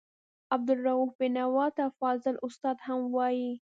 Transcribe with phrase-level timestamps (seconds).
[0.53, 3.51] عبدالرؤف بېنوا ته فاضل استاد هم وايي.